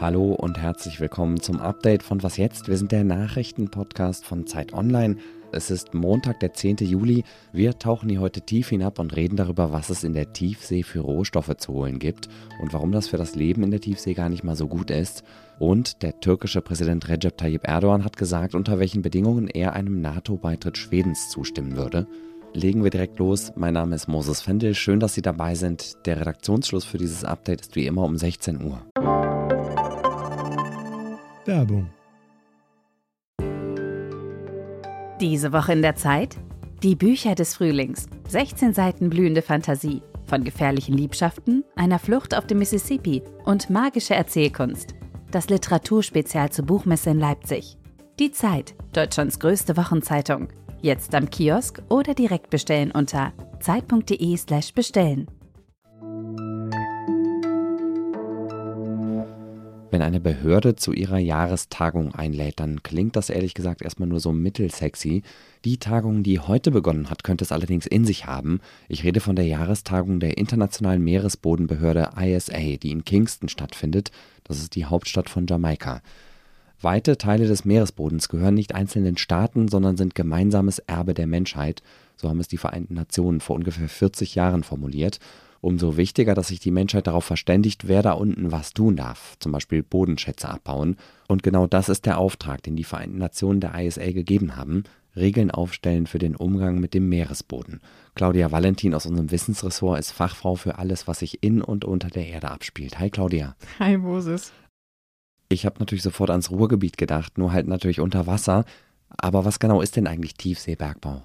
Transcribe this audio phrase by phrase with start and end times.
[0.00, 2.68] Hallo und herzlich willkommen zum Update von Was jetzt?
[2.68, 5.16] Wir sind der Nachrichtenpodcast von Zeit Online.
[5.50, 6.76] Es ist Montag, der 10.
[6.76, 7.24] Juli.
[7.52, 11.00] Wir tauchen hier heute tief hinab und reden darüber, was es in der Tiefsee für
[11.00, 12.28] Rohstoffe zu holen gibt
[12.62, 15.24] und warum das für das Leben in der Tiefsee gar nicht mal so gut ist.
[15.58, 20.78] Und der türkische Präsident Recep Tayyip Erdogan hat gesagt, unter welchen Bedingungen er einem NATO-Beitritt
[20.78, 22.06] Schwedens zustimmen würde.
[22.54, 23.52] Legen wir direkt los.
[23.56, 24.74] Mein Name ist Moses Fendel.
[24.74, 26.06] Schön, dass Sie dabei sind.
[26.06, 28.82] Der Redaktionsschluss für dieses Update ist wie immer um 16 Uhr.
[31.44, 31.90] Werbung.
[35.20, 36.36] Diese Woche in der Zeit?
[36.82, 38.06] Die Bücher des Frühlings.
[38.28, 40.02] 16 Seiten blühende Fantasie.
[40.26, 44.94] Von gefährlichen Liebschaften, einer Flucht auf dem Mississippi und magische Erzählkunst.
[45.30, 47.76] Das Literaturspezial zur Buchmesse in Leipzig.
[48.18, 50.48] Die Zeit, Deutschlands größte Wochenzeitung.
[50.80, 55.26] Jetzt am Kiosk oder direkt bestellen unter zeit.de/slash bestellen.
[59.90, 64.32] Wenn eine Behörde zu ihrer Jahrestagung einlädt, dann klingt das ehrlich gesagt erstmal nur so
[64.32, 65.22] mittelsexy.
[65.64, 68.60] Die Tagung, die heute begonnen hat, könnte es allerdings in sich haben.
[68.88, 74.12] Ich rede von der Jahrestagung der Internationalen Meeresbodenbehörde ISA, die in Kingston stattfindet.
[74.44, 76.02] Das ist die Hauptstadt von Jamaika.
[76.80, 81.82] Weite Teile des Meeresbodens gehören nicht einzelnen Staaten, sondern sind gemeinsames Erbe der Menschheit.
[82.16, 85.18] So haben es die Vereinten Nationen vor ungefähr 40 Jahren formuliert.
[85.60, 89.50] Umso wichtiger, dass sich die Menschheit darauf verständigt, wer da unten was tun darf, zum
[89.50, 90.96] Beispiel Bodenschätze abbauen.
[91.26, 94.84] Und genau das ist der Auftrag, den die Vereinten Nationen der ISA gegeben haben.
[95.16, 97.80] Regeln aufstellen für den Umgang mit dem Meeresboden.
[98.14, 102.28] Claudia Valentin aus unserem Wissensressort ist Fachfrau für alles, was sich in und unter der
[102.28, 103.00] Erde abspielt.
[103.00, 103.56] Hi Claudia.
[103.80, 104.52] Hi Moses.
[105.48, 108.64] Ich habe natürlich sofort ans Ruhrgebiet gedacht, nur halt natürlich unter Wasser.
[109.16, 111.22] Aber was genau ist denn eigentlich Tiefseebergbau?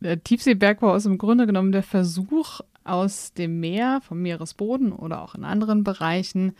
[0.00, 5.34] Der Tiefseebergbau ist im Grunde genommen der Versuch, aus dem Meer, vom Meeresboden oder auch
[5.34, 6.54] in anderen Bereichen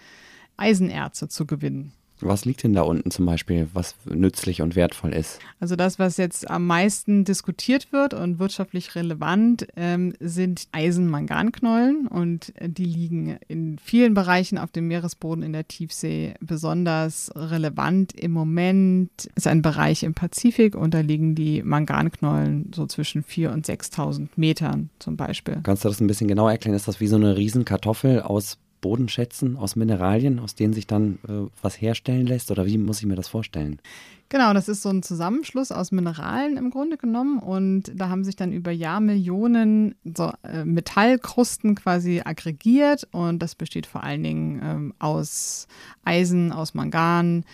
[0.56, 1.92] Eisenerze zu gewinnen.
[2.22, 5.38] Was liegt denn da unten zum Beispiel, was nützlich und wertvoll ist?
[5.58, 12.52] Also das, was jetzt am meisten diskutiert wird und wirtschaftlich relevant, ähm, sind Eisenmanganknollen und
[12.60, 16.34] die liegen in vielen Bereichen auf dem Meeresboden in der Tiefsee.
[16.40, 22.86] Besonders relevant im Moment ist ein Bereich im Pazifik und da liegen die Manganknollen so
[22.86, 25.60] zwischen 4.000 und 6.000 Metern zum Beispiel.
[25.62, 26.76] Kannst du das ein bisschen genauer erklären?
[26.76, 31.50] Ist das wie so eine Riesenkartoffel aus Bodenschätzen, aus Mineralien, aus denen sich dann äh,
[31.62, 32.50] was herstellen lässt?
[32.50, 33.80] Oder wie muss ich mir das vorstellen?
[34.28, 37.40] Genau, das ist so ein Zusammenschluss aus Mineralien im Grunde genommen.
[37.40, 43.08] Und da haben sich dann über Jahrmillionen so, äh, Metallkrusten quasi aggregiert.
[43.10, 45.66] Und das besteht vor allen Dingen ähm, aus
[46.04, 47.44] Eisen, aus Mangan.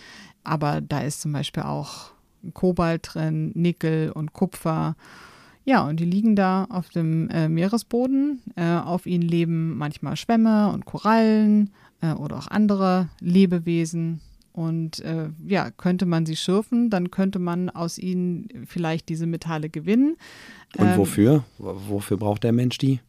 [0.43, 2.11] Aber da ist zum Beispiel auch
[2.53, 4.95] Kobalt drin, Nickel und Kupfer.
[5.67, 8.41] Ja, und die liegen da auf dem äh, Meeresboden.
[8.55, 14.21] Äh, auf ihnen leben manchmal Schwämme und Korallen äh, oder auch andere Lebewesen.
[14.53, 19.69] Und äh, ja, könnte man sie schürfen, dann könnte man aus ihnen vielleicht diese Metalle
[19.69, 20.15] gewinnen.
[20.77, 21.43] Und ähm, wofür?
[21.57, 23.01] Wofür braucht der Mensch die?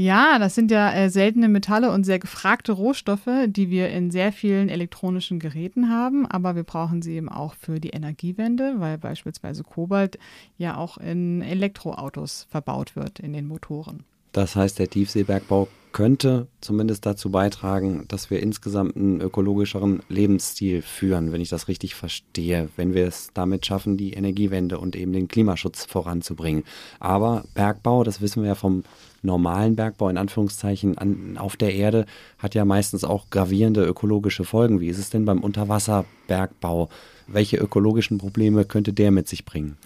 [0.00, 4.30] Ja, das sind ja äh, seltene Metalle und sehr gefragte Rohstoffe, die wir in sehr
[4.30, 9.64] vielen elektronischen Geräten haben, aber wir brauchen sie eben auch für die Energiewende, weil beispielsweise
[9.64, 10.16] Kobalt
[10.56, 14.04] ja auch in Elektroautos verbaut wird, in den Motoren.
[14.30, 21.32] Das heißt, der Tiefseebergbau könnte zumindest dazu beitragen, dass wir insgesamt einen ökologischeren Lebensstil führen,
[21.32, 25.26] wenn ich das richtig verstehe, wenn wir es damit schaffen, die Energiewende und eben den
[25.26, 26.62] Klimaschutz voranzubringen.
[27.00, 28.84] Aber Bergbau, das wissen wir ja vom
[29.22, 32.06] normalen Bergbau in Anführungszeichen an, auf der Erde
[32.38, 34.80] hat ja meistens auch gravierende ökologische Folgen.
[34.80, 36.88] Wie ist es denn beim Unterwasserbergbau?
[37.30, 39.76] Welche ökologischen Probleme könnte der mit sich bringen?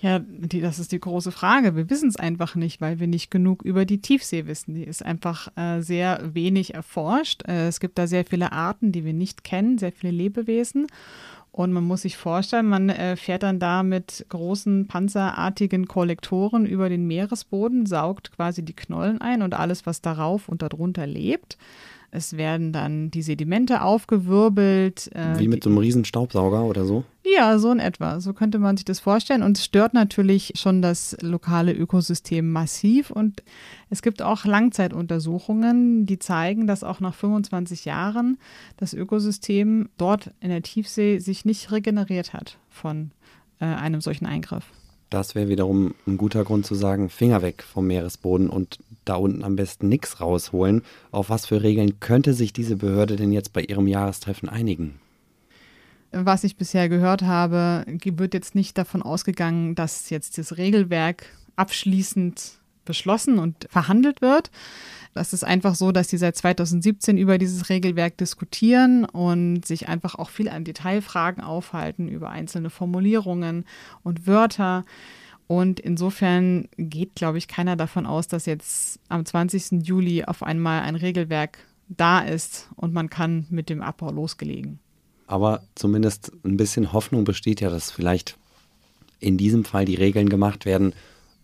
[0.00, 1.74] Ja, die, das ist die große Frage.
[1.74, 4.74] Wir wissen es einfach nicht, weil wir nicht genug über die Tiefsee wissen.
[4.74, 7.42] Die ist einfach äh, sehr wenig erforscht.
[7.48, 10.86] Äh, es gibt da sehr viele Arten, die wir nicht kennen, sehr viele Lebewesen.
[11.52, 16.88] Und man muss sich vorstellen, man äh, fährt dann da mit großen panzerartigen Kollektoren über
[16.88, 21.58] den Meeresboden, saugt quasi die Knollen ein und alles, was darauf und darunter lebt.
[22.10, 25.10] Es werden dann die Sedimente aufgewirbelt.
[25.14, 27.04] Äh, Wie mit so einem riesen Staubsauger oder so?
[27.34, 28.20] Ja, so in etwa.
[28.20, 29.42] So könnte man sich das vorstellen.
[29.42, 33.10] Und es stört natürlich schon das lokale Ökosystem massiv.
[33.10, 33.42] Und
[33.88, 38.38] es gibt auch Langzeituntersuchungen, die zeigen, dass auch nach 25 Jahren
[38.76, 43.12] das Ökosystem dort in der Tiefsee sich nicht regeneriert hat von
[43.60, 44.66] äh, einem solchen Eingriff.
[45.08, 49.42] Das wäre wiederum ein guter Grund zu sagen, Finger weg vom Meeresboden und da unten
[49.42, 50.82] am besten nichts rausholen.
[51.10, 55.01] Auf was für Regeln könnte sich diese Behörde denn jetzt bei ihrem Jahrestreffen einigen?
[56.12, 61.24] Was ich bisher gehört habe, wird jetzt nicht davon ausgegangen, dass jetzt das Regelwerk
[61.56, 64.50] abschließend beschlossen und verhandelt wird.
[65.14, 70.14] Das ist einfach so, dass die seit 2017 über dieses Regelwerk diskutieren und sich einfach
[70.14, 73.64] auch viel an Detailfragen aufhalten über einzelne Formulierungen
[74.02, 74.84] und Wörter.
[75.46, 79.86] Und insofern geht, glaube ich, keiner davon aus, dass jetzt am 20.
[79.86, 84.78] Juli auf einmal ein Regelwerk da ist und man kann mit dem Abbau losgelegen.
[85.26, 88.36] Aber zumindest ein bisschen Hoffnung besteht ja, dass vielleicht
[89.20, 90.94] in diesem Fall die Regeln gemacht werden,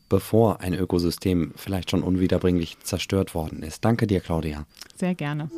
[0.08, 3.84] bevor ein Ökosystem vielleicht schon unwiederbringlich zerstört worden ist.
[3.84, 4.66] Danke dir, Claudia.
[4.96, 5.50] Sehr gerne.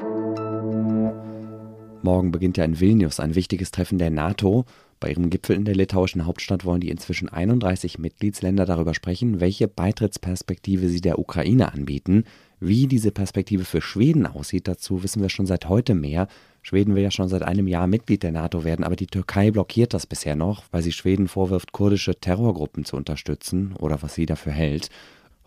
[2.03, 4.65] Morgen beginnt ja in Vilnius ein wichtiges Treffen der NATO.
[5.01, 9.69] Bei ihrem Gipfel in der litauischen Hauptstadt wollen die inzwischen 31 Mitgliedsländer darüber sprechen, welche
[9.69, 12.25] Beitrittsperspektive sie der Ukraine anbieten.
[12.59, 16.29] Wie diese Perspektive für Schweden aussieht, dazu wissen wir schon seit heute mehr.
[16.63, 19.95] Schweden will ja schon seit einem Jahr Mitglied der NATO werden, aber die Türkei blockiert
[19.95, 24.53] das bisher noch, weil sie Schweden vorwirft, kurdische Terrorgruppen zu unterstützen oder was sie dafür
[24.53, 24.91] hält.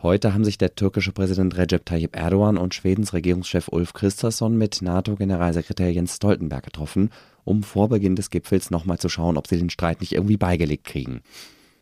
[0.01, 4.81] Heute haben sich der türkische Präsident Recep Tayyip Erdogan und Schwedens Regierungschef Ulf Kristersson mit
[4.81, 7.09] NATO-Generalsekretär Jens Stoltenberg getroffen,
[7.45, 10.83] um vor Beginn des Gipfels nochmal zu schauen, ob sie den Streit nicht irgendwie beigelegt
[10.83, 11.21] kriegen.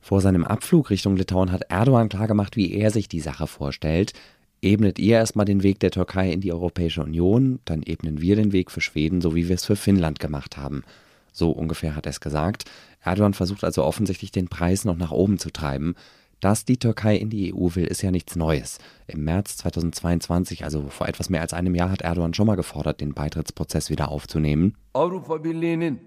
[0.01, 4.13] Vor seinem Abflug Richtung Litauen hat Erdogan klargemacht, wie er sich die Sache vorstellt
[4.61, 8.51] ebnet ihr erstmal den Weg der Türkei in die Europäische Union, dann ebnen wir den
[8.51, 10.83] Weg für Schweden, so wie wir es für Finnland gemacht haben.
[11.31, 12.65] So ungefähr hat er es gesagt.
[13.03, 15.95] Erdogan versucht also offensichtlich den Preis noch nach oben zu treiben.
[16.41, 18.79] Dass die Türkei in die EU will, ist ja nichts Neues.
[19.05, 22.99] Im März 2022, also vor etwas mehr als einem Jahr, hat Erdogan schon mal gefordert,
[22.99, 24.75] den Beitrittsprozess wieder aufzunehmen.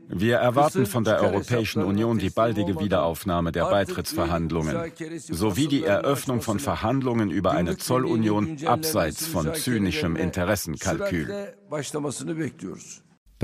[0.08, 6.58] Wir erwarten von der Europäischen Union die baldige Wiederaufnahme der Beitrittsverhandlungen sowie die Eröffnung von
[6.58, 11.54] Verhandlungen über eine Zollunion abseits von zynischem Interessenkalkül.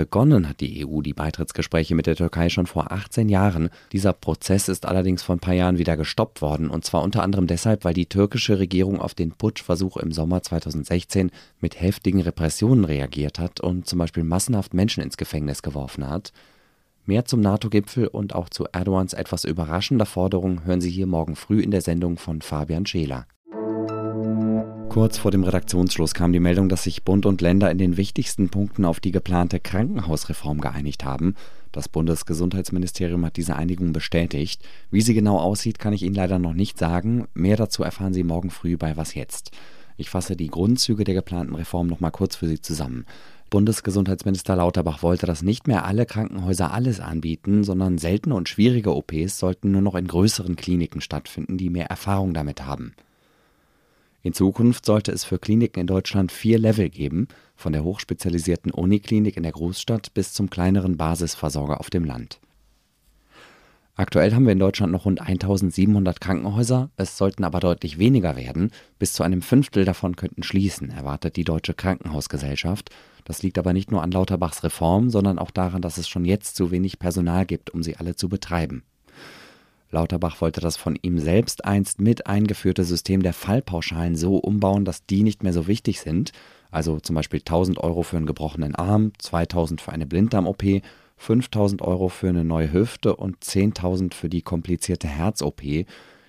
[0.00, 3.68] Begonnen hat die EU die Beitrittsgespräche mit der Türkei schon vor 18 Jahren.
[3.92, 7.46] Dieser Prozess ist allerdings vor ein paar Jahren wieder gestoppt worden, und zwar unter anderem
[7.46, 11.30] deshalb, weil die türkische Regierung auf den Putschversuch im Sommer 2016
[11.60, 16.32] mit heftigen Repressionen reagiert hat und zum Beispiel massenhaft Menschen ins Gefängnis geworfen hat.
[17.04, 21.60] Mehr zum NATO-Gipfel und auch zu Erdogans etwas überraschender Forderung hören Sie hier morgen früh
[21.60, 23.26] in der Sendung von Fabian Scheler.
[24.90, 28.48] Kurz vor dem Redaktionsschluss kam die Meldung, dass sich Bund und Länder in den wichtigsten
[28.48, 31.36] Punkten auf die geplante Krankenhausreform geeinigt haben.
[31.70, 34.64] Das Bundesgesundheitsministerium hat diese Einigung bestätigt.
[34.90, 37.28] Wie sie genau aussieht, kann ich Ihnen leider noch nicht sagen.
[37.34, 39.52] Mehr dazu erfahren Sie morgen früh bei Was jetzt.
[39.96, 43.06] Ich fasse die Grundzüge der geplanten Reform noch mal kurz für Sie zusammen.
[43.48, 49.38] Bundesgesundheitsminister Lauterbach wollte, dass nicht mehr alle Krankenhäuser alles anbieten, sondern seltene und schwierige OPs
[49.38, 52.92] sollten nur noch in größeren Kliniken stattfinden, die mehr Erfahrung damit haben.
[54.22, 59.36] In Zukunft sollte es für Kliniken in Deutschland vier Level geben, von der hochspezialisierten Uniklinik
[59.36, 62.38] in der Großstadt bis zum kleineren Basisversorger auf dem Land.
[63.94, 68.70] Aktuell haben wir in Deutschland noch rund 1700 Krankenhäuser, es sollten aber deutlich weniger werden,
[68.98, 72.90] bis zu einem Fünftel davon könnten schließen, erwartet die Deutsche Krankenhausgesellschaft.
[73.24, 76.56] Das liegt aber nicht nur an Lauterbachs Reform, sondern auch daran, dass es schon jetzt
[76.56, 78.84] zu wenig Personal gibt, um sie alle zu betreiben.
[79.90, 85.04] Lauterbach wollte das von ihm selbst einst mit eingeführte System der Fallpauschalen so umbauen, dass
[85.04, 86.32] die nicht mehr so wichtig sind.
[86.70, 90.82] Also zum Beispiel 1000 Euro für einen gebrochenen Arm, 2000 für eine Blinddarm-OP,
[91.16, 95.62] 5000 Euro für eine neue Hüfte und 10.000 für die komplizierte Herz-OP.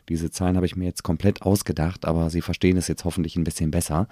[0.09, 3.43] Diese Zahlen habe ich mir jetzt komplett ausgedacht, aber Sie verstehen es jetzt hoffentlich ein
[3.43, 4.07] bisschen besser.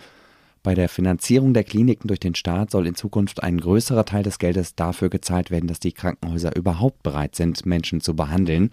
[0.62, 4.38] Bei der Finanzierung der Kliniken durch den Staat soll in Zukunft ein größerer Teil des
[4.38, 8.70] Geldes dafür gezahlt werden, dass die Krankenhäuser überhaupt bereit sind, Menschen zu behandeln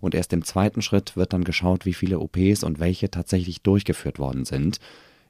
[0.00, 4.18] und erst im zweiten Schritt wird dann geschaut, wie viele OPs und welche tatsächlich durchgeführt
[4.18, 4.78] worden sind.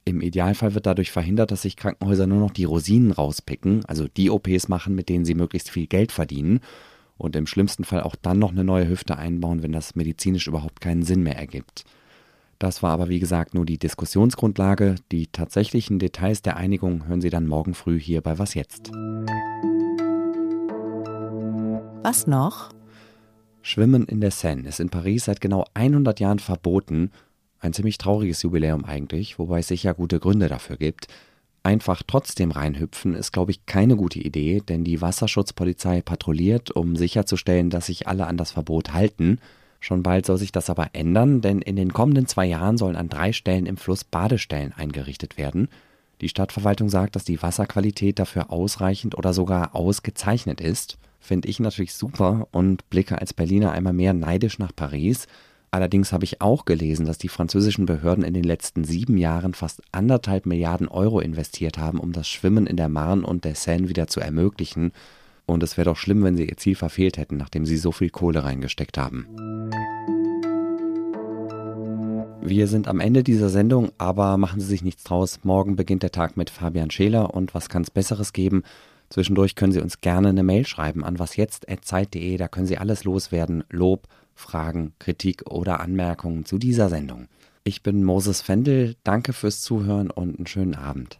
[0.05, 4.29] Im Idealfall wird dadurch verhindert, dass sich Krankenhäuser nur noch die Rosinen rauspicken, also die
[4.29, 6.61] OPs machen, mit denen sie möglichst viel Geld verdienen
[7.17, 10.81] und im schlimmsten Fall auch dann noch eine neue Hüfte einbauen, wenn das medizinisch überhaupt
[10.81, 11.83] keinen Sinn mehr ergibt.
[12.59, 14.95] Das war aber wie gesagt nur die Diskussionsgrundlage.
[15.11, 18.91] Die tatsächlichen Details der Einigung hören Sie dann morgen früh hier bei Was jetzt.
[22.03, 22.71] Was noch?
[23.69, 27.11] Schwimmen in der Seine ist in Paris seit genau 100 Jahren verboten.
[27.59, 31.07] Ein ziemlich trauriges Jubiläum eigentlich, wobei es sicher gute Gründe dafür gibt.
[31.61, 37.69] Einfach trotzdem reinhüpfen ist, glaube ich, keine gute Idee, denn die Wasserschutzpolizei patrouilliert, um sicherzustellen,
[37.69, 39.37] dass sich alle an das Verbot halten.
[39.79, 43.09] Schon bald soll sich das aber ändern, denn in den kommenden zwei Jahren sollen an
[43.09, 45.67] drei Stellen im Fluss Badestellen eingerichtet werden.
[46.21, 51.93] Die Stadtverwaltung sagt, dass die Wasserqualität dafür ausreichend oder sogar ausgezeichnet ist finde ich natürlich
[51.93, 55.27] super und blicke als Berliner einmal mehr neidisch nach Paris.
[55.71, 59.83] Allerdings habe ich auch gelesen, dass die französischen Behörden in den letzten sieben Jahren fast
[59.91, 64.07] anderthalb Milliarden Euro investiert haben, um das Schwimmen in der Marne und der Seine wieder
[64.07, 64.91] zu ermöglichen.
[65.45, 68.09] Und es wäre doch schlimm, wenn sie ihr Ziel verfehlt hätten, nachdem sie so viel
[68.09, 69.27] Kohle reingesteckt haben.
[72.41, 75.39] Wir sind am Ende dieser Sendung, aber machen Sie sich nichts draus.
[75.43, 78.63] Morgen beginnt der Tag mit Fabian Scheler und was kann es Besseres geben?
[79.09, 82.37] Zwischendurch können Sie uns gerne eine Mail schreiben an wasjetzt.zeit.de.
[82.37, 83.63] Da können Sie alles loswerden.
[83.69, 87.27] Lob, Fragen, Kritik oder Anmerkungen zu dieser Sendung.
[87.63, 88.95] Ich bin Moses Fendel.
[89.03, 91.19] Danke fürs Zuhören und einen schönen Abend.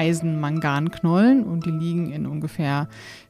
[0.00, 2.88] Eisen-Mangan-Knollen und die liegen in ungefähr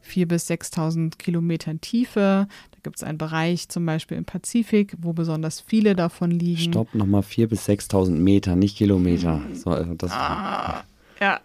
[0.09, 2.47] 4.000 bis 6.000 Kilometern Tiefe.
[2.81, 6.73] Da gibt es einen Bereich zum Beispiel im Pazifik, wo besonders viele davon liegen.
[6.73, 9.43] Stopp, nochmal 4.000 bis 6.000 Meter, nicht Kilometer.
[9.53, 10.85] So, also das ah.